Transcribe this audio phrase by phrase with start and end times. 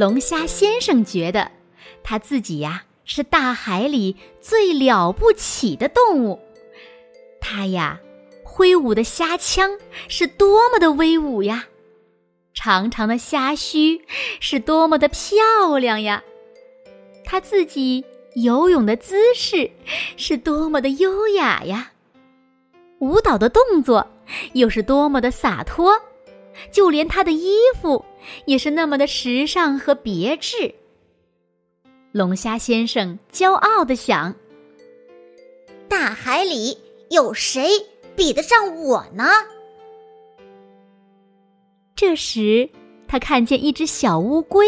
[0.00, 1.50] 龙虾先生觉得，
[2.02, 6.40] 他自己呀是大海里最了不起的动物。
[7.38, 8.00] 他呀，
[8.42, 11.66] 挥舞的虾枪是多么的威武呀！
[12.54, 14.00] 长长的虾须
[14.40, 16.24] 是多么的漂亮呀！
[17.22, 18.02] 他自己
[18.36, 19.70] 游泳的姿势
[20.16, 21.92] 是多么的优雅呀！
[23.00, 24.10] 舞蹈的动作
[24.54, 25.92] 又是多么的洒脱！
[26.72, 28.02] 就连他的衣服。
[28.44, 30.74] 也是那么的时尚和别致。
[32.12, 34.34] 龙虾先生骄傲的想
[35.88, 36.76] ：“大海里
[37.10, 37.68] 有谁
[38.16, 39.24] 比得上我呢？”
[41.94, 42.68] 这时，
[43.06, 44.66] 他看见一只小乌龟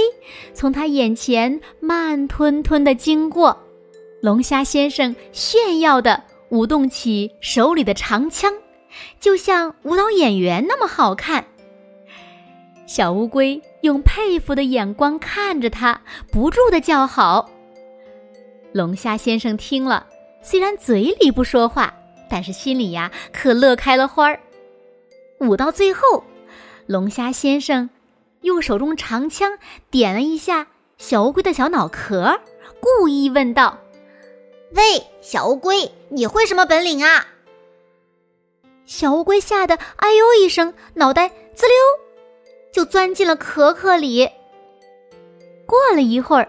[0.52, 3.58] 从他眼前慢吞吞的经过。
[4.20, 8.52] 龙虾先生炫耀的舞动起手里的长枪，
[9.18, 11.44] 就像舞蹈演员那么好看。
[12.92, 15.98] 小乌龟用佩服的眼光看着他，
[16.30, 17.48] 不住的叫好。
[18.72, 20.06] 龙虾先生听了，
[20.42, 21.94] 虽然嘴里不说话，
[22.28, 24.38] 但是心里呀可乐开了花儿。
[25.40, 26.22] 舞到最后，
[26.84, 27.88] 龙虾先生
[28.42, 29.58] 用手中长枪
[29.90, 30.66] 点了一下
[30.98, 32.38] 小乌龟的小脑壳，
[32.78, 33.78] 故意问道
[34.76, 37.26] ：“喂，小乌龟，你会什么本领啊？”
[38.84, 42.01] 小乌龟吓得“哎呦”一声，脑袋滋溜。
[42.72, 44.28] 就钻进了壳壳里。
[45.66, 46.48] 过了一会儿，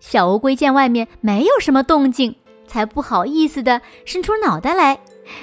[0.00, 2.34] 小乌龟见外面没有什么动静，
[2.66, 4.98] 才不好意思的伸出脑袋来。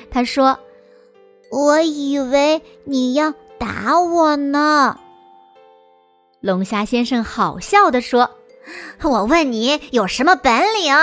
[0.09, 0.59] 他说
[1.51, 4.99] ：“我以为你要打我呢。”
[6.41, 8.31] 龙虾先生好笑的说
[9.01, 10.93] ：“我问你有什么本领？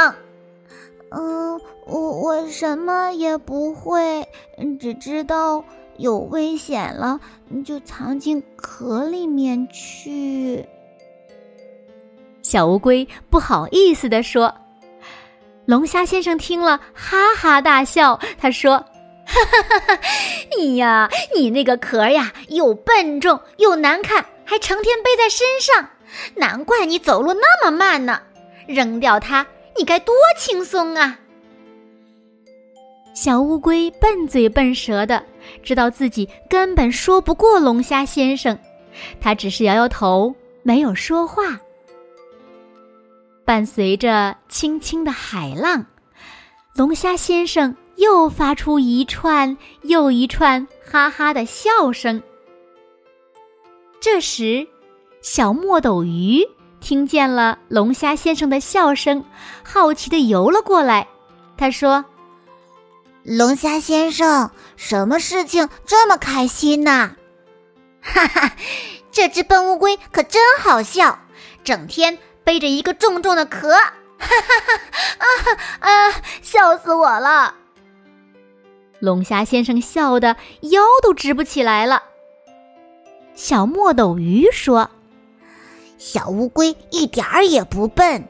[1.11, 4.29] 嗯，我我什么也不会，
[4.79, 5.65] 只知道。”
[6.01, 10.67] 有危险了，你就藏进壳里面去。
[12.41, 14.55] 小乌龟不好意思地说。
[15.67, 18.19] 龙虾先生听了，哈哈大笑。
[18.39, 18.79] 他说
[19.25, 20.01] ：“哈哈哈哈！
[20.57, 25.91] 你呀，你那个壳呀，又笨重又难看，还成天背在身上，
[26.35, 28.21] 难怪你走路那么慢呢。
[28.67, 29.47] 扔掉它，
[29.77, 31.19] 你该多轻松啊！”
[33.15, 35.23] 小乌龟笨嘴笨舌的，
[35.63, 38.59] 知道自己根本说不过龙虾先生，
[39.21, 41.59] 他只是摇摇头，没有说话。
[43.45, 45.85] 伴随着轻轻的海浪，
[46.75, 52.23] 龙虾先生又发出一串又一串哈哈的笑声。
[54.01, 54.67] 这时，
[55.21, 56.43] 小墨斗鱼
[56.81, 59.23] 听见了龙虾先生的笑声，
[59.63, 61.07] 好奇的游了过来。
[61.57, 62.05] 他说。
[63.23, 67.17] 龙虾先生，什么事情这么开心呢？
[68.01, 68.53] 哈哈，
[69.13, 71.19] 这只笨乌龟可真好笑，
[71.63, 74.27] 整天背着一个重重的壳，哈哈
[75.19, 75.57] 哈！
[75.81, 77.57] 啊啊，笑死我了！
[79.01, 82.03] 龙虾先生笑得腰都直不起来了。
[83.35, 84.91] 小墨斗鱼说
[85.99, 88.27] ：“小乌龟一点儿也不笨。”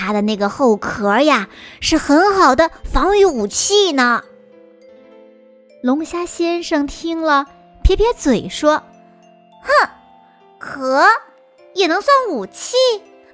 [0.00, 1.48] 它的那个后壳呀，
[1.80, 4.22] 是很好的防御武器呢。
[5.82, 7.46] 龙虾先生听了，
[7.82, 8.84] 撇撇嘴说
[9.60, 9.88] ：“哼，
[10.60, 11.04] 壳
[11.74, 12.76] 也能算武器？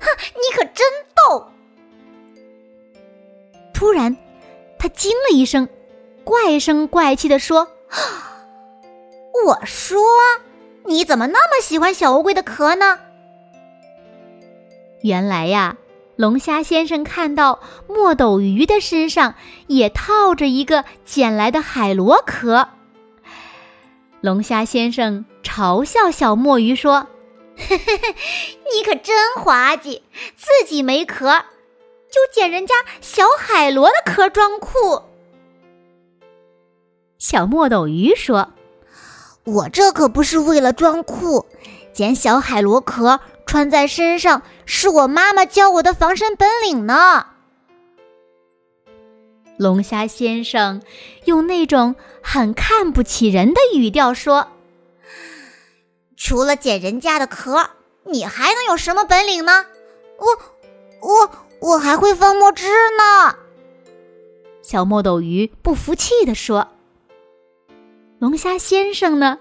[0.00, 1.48] 哼，你可真逗！”
[3.74, 4.16] 突然，
[4.78, 5.68] 他惊了一声，
[6.24, 7.68] 怪声怪气的说
[9.46, 10.00] ：“我说，
[10.86, 12.98] 你怎么那么喜欢小乌龟的壳呢？”
[15.04, 15.76] 原来呀。
[16.16, 17.58] 龙虾先生看到
[17.88, 19.34] 墨斗鱼的身上
[19.66, 22.68] 也套着一个捡来的海螺壳，
[24.20, 27.08] 龙虾先生嘲笑小墨鱼说
[27.58, 30.02] ：“你可真滑稽，
[30.36, 31.46] 自己没壳，
[32.08, 35.02] 就捡人家小海螺的壳装酷。”
[37.18, 38.52] 小墨斗鱼说
[39.42, 41.46] ：“我这可不是为了装酷，
[41.92, 47.26] 捡小海螺壳。”穿在身上是我妈妈教我的防身本领呢。
[49.56, 50.82] 龙虾先生
[51.26, 54.48] 用那种很看不起人的语调说
[56.16, 57.70] ：“除了捡人家的壳，
[58.04, 59.66] 你还能有什么本领呢？
[60.18, 61.30] 我、我、
[61.60, 62.66] 我还会放墨汁
[62.98, 63.36] 呢。”
[64.60, 66.66] 小墨斗鱼不服气地说
[68.18, 69.38] ：“龙虾先生呢，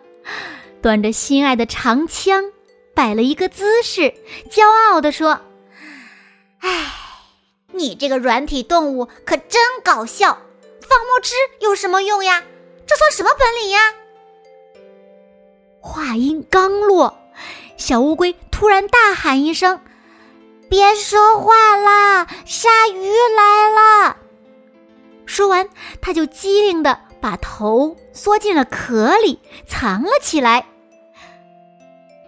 [0.81, 2.51] 端着心爱的长枪，
[2.93, 4.13] 摆了一个姿势，
[4.49, 5.41] 骄傲地说
[6.59, 6.93] ：‘哎。’”
[7.75, 10.37] 你这个软体动物可真搞笑！
[10.87, 12.43] 放墨汁有什么用呀？
[12.85, 13.79] 这算什么本领呀？
[15.79, 17.17] 话音刚落，
[17.75, 19.81] 小乌龟突然大喊一声
[20.69, 24.17] ：“别说话啦，鲨鱼来了！”
[25.25, 25.67] 说完，
[25.99, 30.67] 他就机灵的把头缩进了壳里，藏了起来。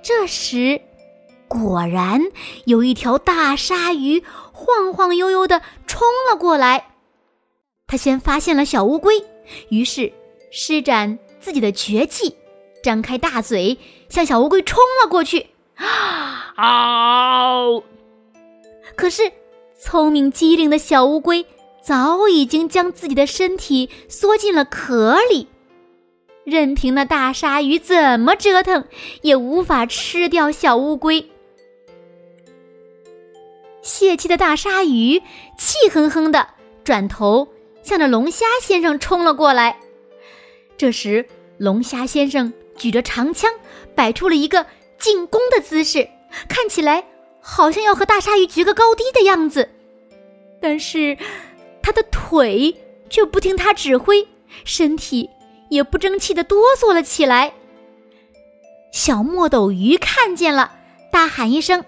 [0.07, 0.79] 这时，
[1.47, 2.21] 果然
[2.65, 4.23] 有一条大鲨鱼。
[4.53, 6.91] 晃晃悠悠的冲了过来，
[7.87, 9.25] 他先发现了小乌龟，
[9.69, 10.13] 于是
[10.51, 12.35] 施展自己的绝技，
[12.83, 15.47] 张开大嘴向小乌龟冲了过去。
[16.55, 17.65] 啊！
[18.95, 19.31] 可是
[19.77, 21.47] 聪明机灵的小乌龟
[21.83, 25.47] 早已经将自己的身体缩进了壳里，
[26.45, 28.85] 任凭那大鲨鱼怎么折腾，
[29.21, 31.27] 也无法吃掉小乌龟。
[33.81, 35.21] 泄气的大鲨鱼
[35.57, 36.47] 气哼哼的
[36.83, 37.47] 转头
[37.83, 39.77] 向着龙虾先生冲了过来。
[40.77, 41.25] 这时，
[41.57, 43.51] 龙虾先生举着长枪，
[43.95, 44.65] 摆出了一个
[44.99, 46.07] 进攻的姿势，
[46.47, 47.03] 看起来
[47.41, 49.69] 好像要和大鲨鱼决个高低的样子。
[50.61, 51.17] 但是，
[51.81, 52.75] 他的腿
[53.09, 54.27] 却不听他指挥，
[54.63, 55.29] 身体
[55.69, 57.53] 也不争气的哆嗦了起来。
[58.91, 60.71] 小墨斗鱼看见了，
[61.11, 61.83] 大喊一声。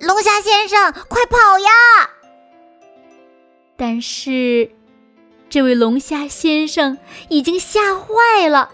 [0.00, 1.70] 龙虾先生，快跑呀！
[3.76, 4.70] 但是，
[5.48, 6.98] 这位龙虾先生
[7.28, 8.70] 已经吓坏了，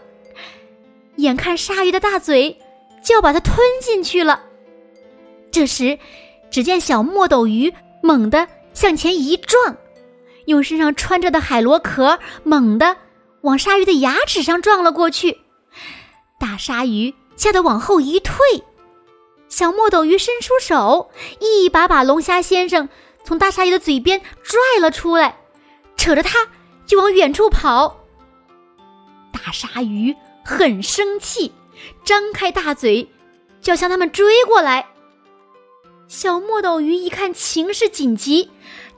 [1.16, 2.58] 眼看鲨鱼的大嘴
[3.04, 4.42] 就要把它吞进去了。
[5.52, 5.98] 这时，
[6.50, 9.76] 只见小墨斗鱼猛地向前一撞，
[10.46, 12.96] 用身上穿着的海螺壳猛地
[13.42, 15.38] 往鲨鱼的牙齿上撞了过去。
[16.38, 18.36] 大鲨鱼吓得往后一退。
[19.48, 21.10] 小墨斗鱼伸出手，
[21.40, 22.88] 一把把龙虾先生
[23.24, 25.36] 从大鲨鱼的嘴边拽了出来，
[25.96, 26.48] 扯着它
[26.86, 28.00] 就往远处跑。
[29.32, 31.52] 大鲨鱼很生气，
[32.04, 33.08] 张开大嘴
[33.60, 34.86] 就要向他们追过来。
[36.08, 38.50] 小墨斗鱼一看情势紧急，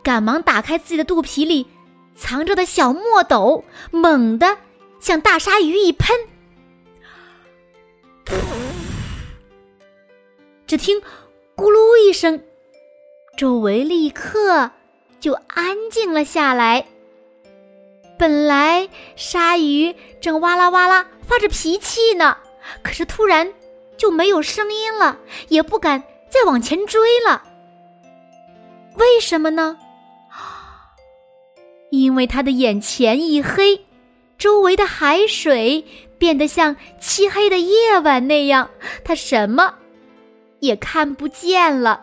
[0.02, 1.66] 赶忙打开自己的肚皮里
[2.16, 4.56] 藏着的小墨斗，猛地
[5.00, 6.16] 向大鲨鱼一喷。
[10.66, 11.00] 只听
[11.54, 12.42] “咕噜”一声，
[13.36, 14.70] 周围立刻
[15.20, 16.86] 就安静了下来。
[18.18, 22.38] 本来鲨鱼正哇啦哇啦发着脾气呢，
[22.82, 23.52] 可是突然
[23.96, 25.18] 就没有声音了，
[25.48, 27.42] 也不敢再往前追了。
[28.96, 29.76] 为什么呢？
[32.02, 33.84] 因为他的眼前一黑，
[34.36, 35.84] 周围的海水
[36.18, 38.70] 变得像漆黑的夜晚那样，
[39.04, 39.74] 他什么？
[40.60, 42.00] 也看不见了。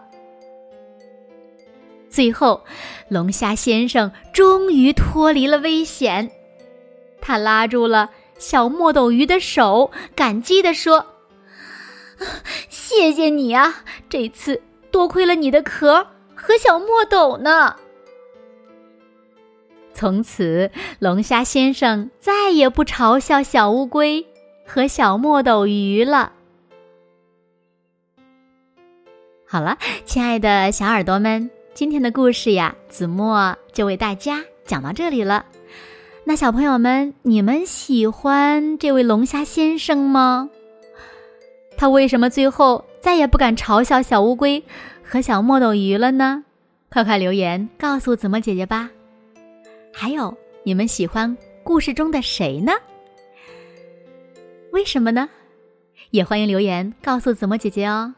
[2.10, 2.64] 最后，
[3.10, 6.30] 龙虾先生终于脱离了危险，
[7.22, 11.06] 他拉住了小墨斗鱼的手，感激地说
[12.70, 16.06] ：“谢谢你啊，这次多亏了你的壳
[16.36, 17.76] 和小墨斗呢。”
[19.94, 24.26] 从此，龙虾先生再也不嘲笑小乌龟
[24.66, 26.32] 和小墨斗鱼了。
[29.46, 35.46] 好了，亲爱的小耳朵们，今天的故事呀，子墨就为大家讲到这里了。
[36.24, 40.50] 那小朋友们，你们喜欢这位龙虾先生吗？
[41.76, 44.64] 他为什么最后再也不敢嘲笑小乌龟
[45.04, 46.46] 和小墨斗鱼了呢？
[46.90, 48.90] 快快留言告诉子墨姐姐吧。
[49.94, 52.72] 还有，你们喜欢故事中的谁呢？
[54.72, 55.30] 为什么呢？
[56.12, 58.14] 也欢迎留言告诉子墨姐姐哦。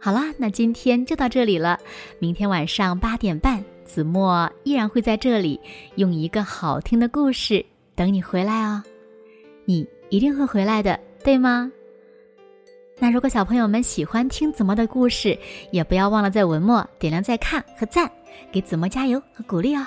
[0.00, 1.78] 好啦，那今天就到这里了。
[2.18, 5.58] 明天晚上八点半，子墨依然会在这里，
[5.96, 8.82] 用一个好听的故事等你回来哦。
[9.64, 11.70] 你一定会回来的，对吗？
[13.00, 15.38] 那如果小朋友们喜欢听子墨的故事，
[15.70, 18.10] 也不要忘了在文末点亮再看和赞，
[18.50, 19.86] 给子墨加油和鼓励哦。